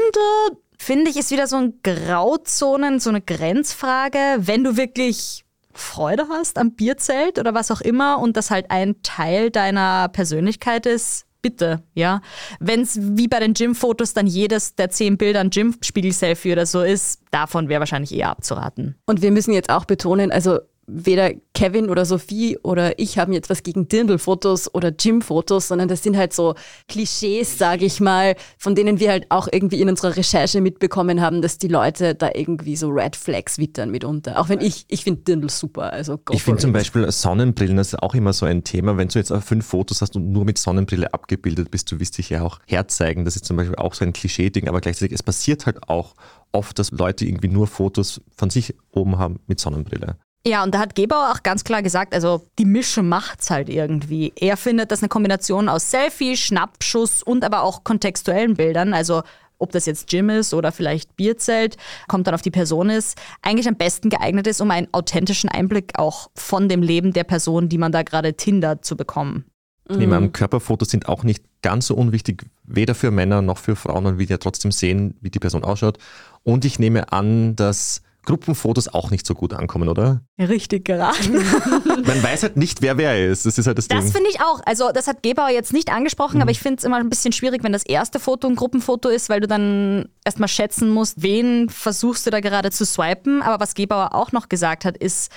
[0.77, 4.19] finde ich, ist wieder so ein Grauzonen, so eine Grenzfrage.
[4.37, 5.43] Wenn du wirklich
[5.77, 10.85] Freude hast am Bierzelt oder was auch immer und das halt ein Teil deiner Persönlichkeit
[10.85, 12.21] ist, bitte, ja.
[12.59, 16.81] Wenn es wie bei den Gym-Fotos dann jedes der zehn Bilder ein Gym-Spiegel-Selfie oder so
[16.81, 18.95] ist, davon wäre wahrscheinlich eher abzuraten.
[19.05, 23.49] Und wir müssen jetzt auch betonen, also weder Kevin oder Sophie oder ich haben jetzt
[23.49, 26.55] was gegen Dirndl-Fotos oder Gym-Fotos, sondern das sind halt so
[26.87, 31.41] Klischees, sage ich mal, von denen wir halt auch irgendwie in unserer Recherche mitbekommen haben,
[31.41, 34.39] dass die Leute da irgendwie so Red Flags wittern mitunter.
[34.39, 35.91] Auch wenn ich, ich finde Dirndl super.
[35.91, 38.95] Also ich finde zum Beispiel Sonnenbrillen, das ist auch immer so ein Thema.
[38.95, 42.29] Wenn du jetzt fünf Fotos hast und nur mit Sonnenbrille abgebildet bist, du wirst dich
[42.29, 43.25] ja auch herzeigen.
[43.25, 46.15] Das ist zum Beispiel auch so ein Klischee-Ding, aber gleichzeitig, es passiert halt auch
[46.53, 50.17] oft, dass Leute irgendwie nur Fotos von sich oben haben mit Sonnenbrille.
[50.47, 54.31] Ja, und da hat Gebauer auch ganz klar gesagt, also die Mische macht's halt irgendwie.
[54.37, 59.23] Er findet, dass eine Kombination aus Selfie, Schnappschuss und aber auch kontextuellen Bildern, also
[59.57, 61.75] ob das jetzt Gym ist oder vielleicht Bierzelt,
[62.07, 65.99] kommt dann auf die Person ist, eigentlich am besten geeignet ist, um einen authentischen Einblick
[65.99, 69.43] auch von dem Leben der Person, die man da gerade Tinder zu bekommen.
[69.89, 73.75] Ich nehme an, Körperfotos sind auch nicht ganz so unwichtig, weder für Männer noch für
[73.75, 75.97] Frauen, und wir ja trotzdem sehen, wie die Person ausschaut.
[76.43, 80.21] Und ich nehme an, dass Gruppenfotos auch nicht so gut ankommen, oder?
[80.37, 81.33] Richtig geraten.
[82.05, 83.45] Man weiß halt nicht, wer wer ist.
[83.45, 84.05] Das ist halt das, das Ding.
[84.05, 84.59] Das finde ich auch.
[84.65, 86.41] Also, das hat Gebauer jetzt nicht angesprochen, mhm.
[86.41, 89.29] aber ich finde es immer ein bisschen schwierig, wenn das erste Foto ein Gruppenfoto ist,
[89.29, 93.41] weil du dann erstmal schätzen musst, wen versuchst du da gerade zu swipen.
[93.41, 95.31] Aber was Gebauer auch noch gesagt hat, ist,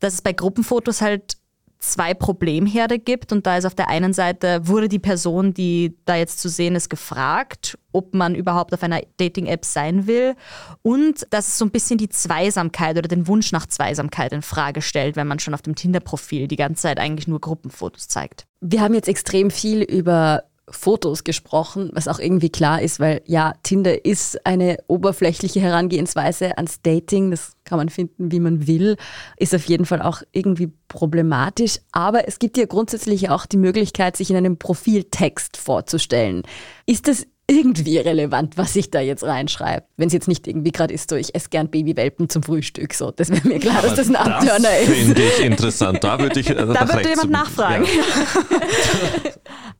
[0.00, 1.36] dass es bei Gruppenfotos halt
[1.80, 3.32] zwei Problemherde gibt.
[3.32, 6.76] Und da ist auf der einen Seite, wurde die Person, die da jetzt zu sehen
[6.76, 10.36] ist, gefragt, ob man überhaupt auf einer Dating-App sein will.
[10.82, 14.82] Und dass es so ein bisschen die Zweisamkeit oder den Wunsch nach Zweisamkeit in Frage
[14.82, 18.46] stellt, wenn man schon auf dem Tinder-Profil die ganze Zeit eigentlich nur Gruppenfotos zeigt.
[18.60, 23.54] Wir haben jetzt extrem viel über Fotos gesprochen, was auch irgendwie klar ist, weil ja,
[23.62, 27.30] Tinder ist eine oberflächliche Herangehensweise ans Dating.
[27.30, 28.96] Das kann man finden, wie man will.
[29.36, 31.78] Ist auf jeden Fall auch irgendwie problematisch.
[31.92, 36.42] Aber es gibt ja grundsätzlich auch die Möglichkeit, sich in einem Profiltext vorzustellen.
[36.86, 39.84] Ist das irgendwie relevant, was ich da jetzt reinschreibe.
[39.96, 42.94] Wenn es jetzt nicht irgendwie gerade ist, so ich esse gern Babywelpen zum Frühstück.
[42.94, 44.90] So, das wäre mir klar, Aber dass das ein Abtörner ist.
[44.90, 46.04] Finde ich interessant.
[46.04, 47.84] Da würde ich äh, Da würde jemand nachfragen.
[47.84, 47.90] Ja.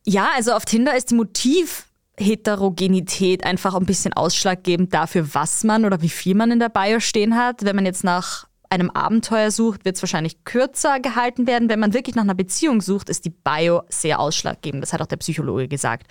[0.06, 6.02] ja, also auf Tinder ist die Motivheterogenität einfach ein bisschen ausschlaggebend dafür, was man oder
[6.02, 7.64] wie viel man in der Bio stehen hat.
[7.64, 11.68] Wenn man jetzt nach einem Abenteuer sucht, wird es wahrscheinlich kürzer gehalten werden.
[11.68, 14.82] Wenn man wirklich nach einer Beziehung sucht, ist die Bio sehr ausschlaggebend.
[14.82, 16.06] Das hat auch der Psychologe gesagt.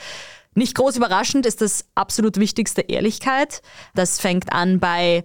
[0.56, 3.62] Nicht groß überraschend ist das absolut wichtigste Ehrlichkeit.
[3.94, 5.24] Das fängt an bei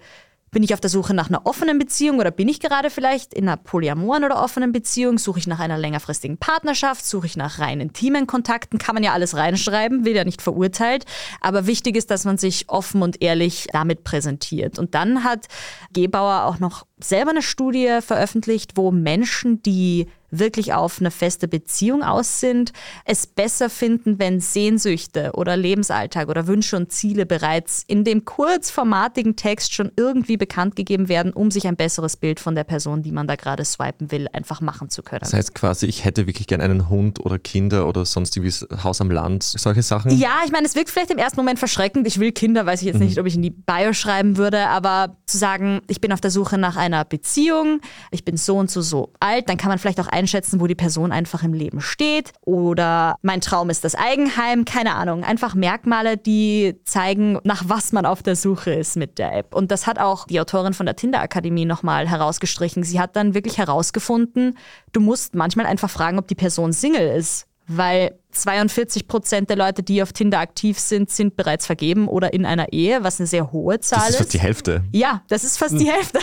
[0.54, 3.48] bin ich auf der Suche nach einer offenen Beziehung oder bin ich gerade vielleicht in
[3.48, 5.18] einer polyamoren oder offenen Beziehung?
[5.18, 7.04] Suche ich nach einer längerfristigen Partnerschaft?
[7.04, 8.78] Suche ich nach rein intimen Kontakten?
[8.78, 11.06] Kann man ja alles reinschreiben, wird ja nicht verurteilt.
[11.40, 14.78] Aber wichtig ist, dass man sich offen und ehrlich damit präsentiert.
[14.78, 15.48] Und dann hat
[15.92, 20.06] Gebauer auch noch selber eine Studie veröffentlicht, wo Menschen, die
[20.38, 22.72] wirklich auf eine feste Beziehung aus sind,
[23.04, 29.36] es besser finden, wenn Sehnsüchte oder Lebensalltag oder Wünsche und Ziele bereits in dem kurzformatigen
[29.36, 33.12] Text schon irgendwie bekannt gegeben werden, um sich ein besseres Bild von der Person, die
[33.12, 35.20] man da gerade swipen will, einfach machen zu können.
[35.20, 38.50] Das heißt quasi, ich hätte wirklich gern einen Hund oder Kinder oder sonst wie
[38.82, 40.16] Haus am Land, solche Sachen?
[40.16, 42.06] Ja, ich meine, es wirkt vielleicht im ersten Moment verschreckend.
[42.06, 43.06] Ich will Kinder, weiß ich jetzt mhm.
[43.06, 46.30] nicht, ob ich in die Bio schreiben würde, aber zu sagen, ich bin auf der
[46.30, 50.00] Suche nach einer Beziehung, ich bin so und so so alt, dann kann man vielleicht
[50.00, 52.32] auch ein einschätzen, wo die Person einfach im Leben steht.
[52.40, 55.22] Oder mein Traum ist das Eigenheim, keine Ahnung.
[55.22, 59.54] Einfach Merkmale, die zeigen, nach was man auf der Suche ist mit der App.
[59.54, 62.82] Und das hat auch die Autorin von der Tinder-Akademie nochmal herausgestrichen.
[62.82, 64.56] Sie hat dann wirklich herausgefunden,
[64.92, 69.82] du musst manchmal einfach fragen, ob die Person Single ist weil 42 Prozent der Leute,
[69.82, 73.52] die auf Tinder aktiv sind, sind bereits vergeben oder in einer Ehe, was eine sehr
[73.52, 74.04] hohe Zahl ist.
[74.06, 74.84] Das ist fast die Hälfte.
[74.92, 76.18] Ja, das ist fast die Hälfte.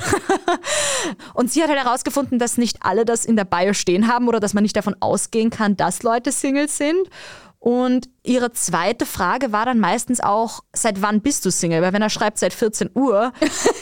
[1.34, 4.40] Und sie hat halt herausgefunden, dass nicht alle das in der Bio stehen haben oder
[4.40, 7.10] dass man nicht davon ausgehen kann, dass Leute Single sind.
[7.62, 11.84] Und ihre zweite Frage war dann meistens auch, seit wann bist du Single?
[11.84, 13.34] Weil wenn er schreibt seit 14 Uhr,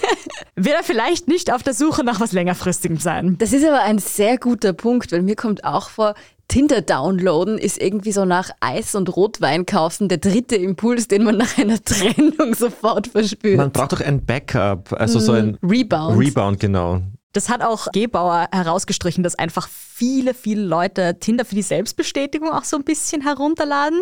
[0.58, 3.38] wird er vielleicht nicht auf der Suche nach was längerfristigem sein.
[3.38, 6.16] Das ist aber ein sehr guter Punkt, weil mir kommt auch vor,
[6.50, 11.38] Tinder downloaden ist irgendwie so nach Eis und Rotwein kaufen der dritte Impuls, den man
[11.38, 13.58] nach einer Trennung sofort verspürt.
[13.58, 16.20] Man braucht doch ein Backup, also so ein Rebound.
[16.20, 17.02] Rebound, genau.
[17.34, 22.64] Das hat auch Gebauer herausgestrichen, dass einfach viele, viele Leute Tinder für die Selbstbestätigung auch
[22.64, 24.02] so ein bisschen herunterladen.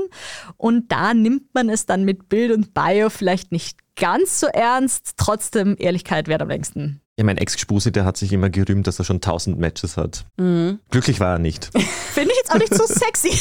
[0.55, 5.15] Und da nimmt man es dann mit Bild und Bio vielleicht nicht ganz so ernst.
[5.17, 7.01] Trotzdem, Ehrlichkeit wert am längsten.
[7.19, 10.25] Ja, mein Ex-Spusi, der hat sich immer gerühmt, dass er schon 1000 Matches hat.
[10.37, 10.79] Mhm.
[10.91, 11.65] Glücklich war er nicht.
[12.13, 13.31] Finde ich jetzt auch nicht so sexy.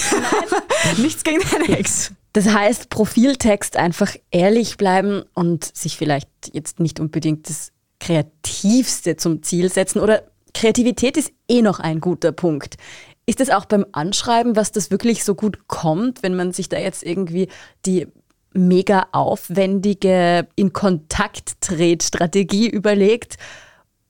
[1.02, 2.12] Nichts gegen deinen Ex.
[2.32, 9.42] Das heißt, Profiltext einfach ehrlich bleiben und sich vielleicht jetzt nicht unbedingt das Kreativste zum
[9.42, 10.22] Ziel setzen oder
[10.54, 12.76] Kreativität ist eh noch ein guter Punkt.
[13.26, 16.78] Ist es auch beim Anschreiben, was das wirklich so gut kommt, wenn man sich da
[16.78, 17.48] jetzt irgendwie
[17.84, 18.06] die
[18.54, 23.36] mega aufwendige in Kontakt tritt Strategie überlegt?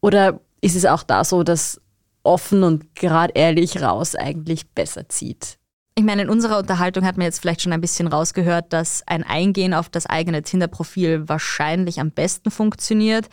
[0.06, 1.80] Oder ist es auch da so, dass
[2.22, 5.58] offen und gerade ehrlich raus eigentlich besser zieht?
[5.96, 9.24] Ich meine, in unserer Unterhaltung hat man jetzt vielleicht schon ein bisschen rausgehört, dass ein
[9.24, 13.28] Eingehen auf das eigene Tinder-Profil wahrscheinlich am besten funktioniert.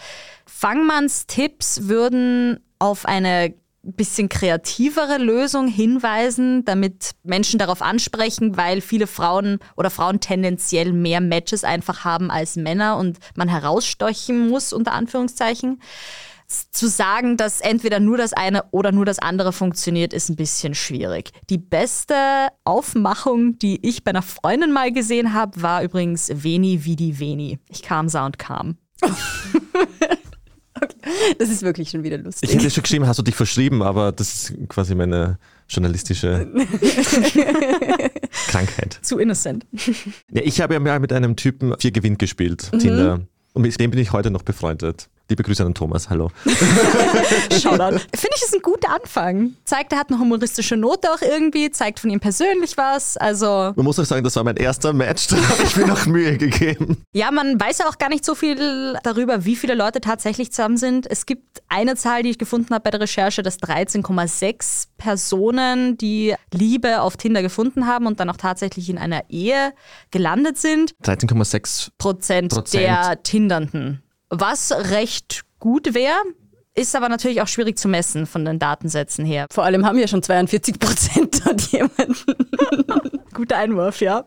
[0.48, 9.06] Fangmanns Tipps würden auf eine bisschen kreativere Lösung hinweisen, damit Menschen darauf ansprechen, weil viele
[9.06, 14.94] Frauen oder Frauen tendenziell mehr Matches einfach haben als Männer und man herausstochen muss, unter
[14.94, 15.80] Anführungszeichen.
[16.48, 20.76] Zu sagen, dass entweder nur das eine oder nur das andere funktioniert, ist ein bisschen
[20.76, 21.32] schwierig.
[21.50, 22.16] Die beste
[22.64, 27.60] Aufmachung, die ich bei einer Freundin mal gesehen habe, war übrigens Veni Vidi Veni.
[27.70, 28.78] Ich kam, sah und kam.
[31.38, 32.50] Das ist wirklich schon wieder lustig.
[32.50, 35.38] Ich hätte schon geschrieben, hast du dich verschrieben, aber das ist quasi meine
[35.70, 36.52] journalistische
[38.48, 39.00] Krankheit.
[39.02, 39.66] Zu innocent.
[40.32, 42.80] Ja, ich habe ja mal mit einem Typen vier Gewinn gespielt, mhm.
[42.80, 43.22] Tinder.
[43.54, 45.10] Und mit dem bin ich heute noch befreundet.
[45.34, 46.30] Liebe Grüße an Thomas, hallo.
[46.46, 47.98] Shoutout.
[48.14, 49.56] Finde ich, ist ein guter Anfang.
[49.66, 53.18] Zeigt, er hat eine humoristische Note auch irgendwie, zeigt von ihm persönlich was.
[53.18, 53.74] Also.
[53.76, 56.38] Man muss auch sagen, das war mein erster Match, da habe ich mir noch Mühe
[56.38, 57.02] gegeben.
[57.14, 60.78] Ja, man weiß ja auch gar nicht so viel darüber, wie viele Leute tatsächlich zusammen
[60.78, 61.10] sind.
[61.10, 66.36] Es gibt eine Zahl, die ich gefunden habe bei der Recherche, dass 13,6 Personen, die
[66.54, 69.74] Liebe auf Tinder gefunden haben und dann auch tatsächlich in einer Ehe
[70.12, 70.94] gelandet sind.
[71.04, 74.03] 13,6 Prozent, Prozent der Tindernden
[74.40, 76.18] was recht gut wäre.
[76.76, 79.46] Ist aber natürlich auch schwierig zu messen von den Datensätzen her.
[79.52, 83.22] Vor allem haben ja schon 42 Prozent dort jemanden.
[83.34, 84.26] Guter Einwurf, ja.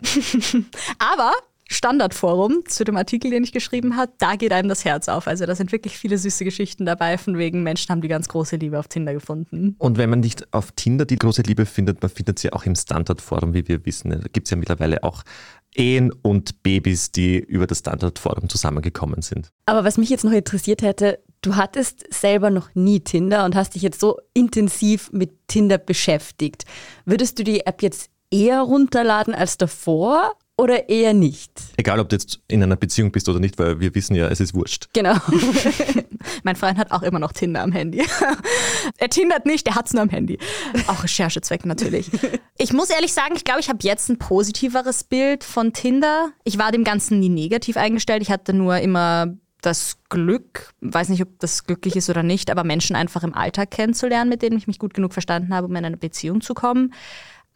[0.98, 1.32] aber
[1.68, 5.26] Standardforum zu dem Artikel, den ich geschrieben habe, da geht einem das Herz auf.
[5.26, 8.56] Also da sind wirklich viele süße Geschichten dabei, von wegen Menschen haben die ganz große
[8.56, 9.74] Liebe auf Tinder gefunden.
[9.78, 12.76] Und wenn man nicht auf Tinder die große Liebe findet, man findet sie auch im
[12.76, 14.10] Standardforum, wie wir wissen.
[14.10, 15.24] Da gibt es ja mittlerweile auch
[15.76, 19.50] Ehen und Babys, die über das Standardforum zusammengekommen sind.
[19.66, 23.74] Aber was mich jetzt noch interessiert hätte, du hattest selber noch nie Tinder und hast
[23.74, 26.64] dich jetzt so intensiv mit Tinder beschäftigt.
[27.04, 31.52] Würdest du die App jetzt eher runterladen als davor oder eher nicht?
[31.76, 34.40] Egal, ob du jetzt in einer Beziehung bist oder nicht, weil wir wissen ja, es
[34.40, 34.88] ist wurscht.
[34.94, 35.14] Genau.
[36.44, 38.02] mein Freund hat auch immer noch Tinder am Handy.
[38.98, 40.38] er tindert nicht, er hat es nur am Handy.
[40.86, 42.10] Auch Recherchezweck natürlich.
[42.58, 46.30] Ich muss ehrlich sagen, ich glaube, ich habe jetzt ein positiveres Bild von Tinder.
[46.44, 48.22] Ich war dem Ganzen nie negativ eingestellt.
[48.22, 52.62] Ich hatte nur immer das Glück, weiß nicht, ob das glücklich ist oder nicht, aber
[52.62, 55.84] Menschen einfach im Alltag kennenzulernen, mit denen ich mich gut genug verstanden habe, um in
[55.84, 56.94] eine Beziehung zu kommen.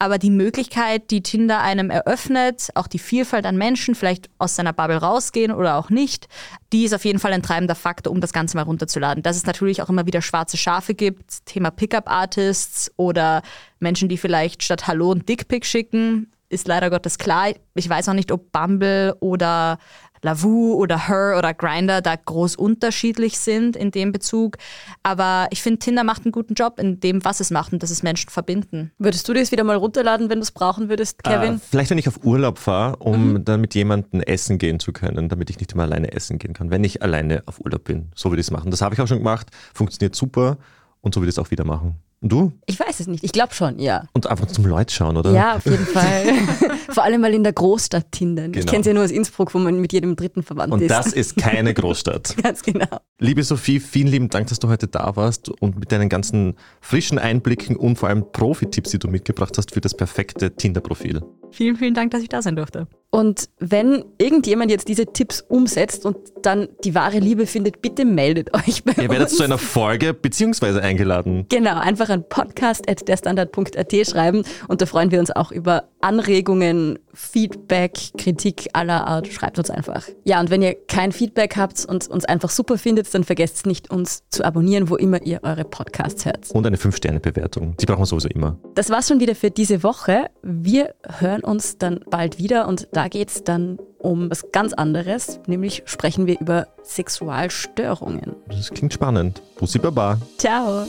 [0.01, 4.73] Aber die Möglichkeit, die Tinder einem eröffnet, auch die Vielfalt an Menschen, vielleicht aus seiner
[4.73, 6.27] Bubble rausgehen oder auch nicht,
[6.73, 9.21] die ist auf jeden Fall ein treibender Faktor, um das Ganze mal runterzuladen.
[9.21, 13.43] Dass es natürlich auch immer wieder schwarze Schafe gibt, Thema Pickup-Artists oder
[13.79, 17.51] Menschen, die vielleicht statt Hallo und Dickpick schicken, ist leider Gottes klar.
[17.75, 19.77] Ich weiß auch nicht, ob Bumble oder
[20.21, 24.57] Lavu oder Her oder Grinder da groß unterschiedlich sind in dem Bezug.
[25.03, 27.89] Aber ich finde, Tinder macht einen guten Job in dem, was es macht und dass
[27.89, 28.91] es Menschen verbinden.
[28.97, 31.55] Würdest du das wieder mal runterladen, wenn du es brauchen würdest, Kevin?
[31.55, 33.45] Äh, vielleicht, wenn ich auf Urlaub fahre, um mhm.
[33.45, 36.69] dann mit jemandem essen gehen zu können, damit ich nicht immer alleine essen gehen kann,
[36.69, 38.11] wenn ich alleine auf Urlaub bin.
[38.15, 38.71] So würde ich es machen.
[38.71, 40.57] Das habe ich auch schon gemacht, funktioniert super.
[41.01, 41.95] und so würde ich es auch wieder machen.
[42.21, 42.51] Und du?
[42.67, 43.23] Ich weiß es nicht.
[43.23, 44.03] Ich glaube schon, ja.
[44.13, 45.31] Und einfach zum Leute schauen, oder?
[45.31, 46.25] Ja, auf jeden Fall.
[46.89, 48.51] Vor allem mal in der Großstadt tindern.
[48.51, 48.69] Ich Genau.
[48.71, 50.91] kenne es ja nur aus Innsbruck, wo man mit jedem Dritten verwandt Und ist.
[50.91, 52.35] das ist keine Großstadt.
[52.43, 52.85] Ganz genau.
[53.19, 57.17] Liebe Sophie, vielen lieben Dank, dass du heute da warst und mit deinen ganzen frischen
[57.17, 61.21] Einblicken und vor allem Profi-Tipps, die du mitgebracht hast für das perfekte Tinder-Profil.
[61.53, 62.87] Vielen, vielen Dank, dass ich da sein durfte.
[63.09, 68.53] Und wenn irgendjemand jetzt diese Tipps umsetzt und dann die wahre Liebe findet, bitte meldet
[68.53, 69.35] euch bei Ihr werdet uns.
[69.35, 71.45] zu einer Folge beziehungsweise eingeladen.
[71.49, 78.69] Genau, einfach an podcast.derstandard.at schreiben und da freuen wir uns auch über Anregungen, Feedback, Kritik
[78.73, 79.27] aller Art.
[79.27, 80.07] Schreibt uns einfach.
[80.23, 83.91] Ja, und wenn ihr kein Feedback habt und uns einfach super findet, dann vergesst nicht,
[83.91, 86.51] uns zu abonnieren, wo immer ihr eure Podcasts hört.
[86.51, 87.75] Und eine 5-Sterne-Bewertung.
[87.77, 88.57] Die brauchen wir sowieso immer.
[88.75, 90.29] Das war's schon wieder für diese Woche.
[90.41, 95.83] Wir hören uns dann bald wieder und da geht's dann um was ganz anderes, nämlich
[95.85, 98.35] sprechen wir über Sexualstörungen.
[98.47, 99.41] Das klingt spannend.
[99.57, 100.17] Bussi Baba.
[100.37, 100.85] Ciao!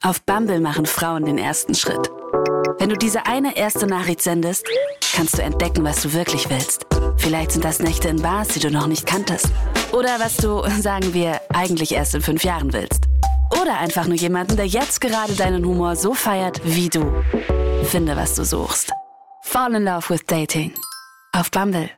[0.00, 2.08] Auf Bumble machen Frauen den ersten Schritt.
[2.78, 4.64] Wenn du diese eine erste Nachricht sendest,
[5.12, 6.86] kannst du entdecken, was du wirklich willst.
[7.16, 9.48] Vielleicht sind das Nächte in Bars, die du noch nicht kanntest.
[9.92, 13.04] Oder was du, sagen wir, eigentlich erst in fünf Jahren willst.
[13.60, 17.12] Oder einfach nur jemanden, der jetzt gerade deinen Humor so feiert wie du.
[17.84, 18.92] Finde, was du suchst.
[19.42, 20.72] Fall in Love with Dating.
[21.32, 21.90] Auf Bumble.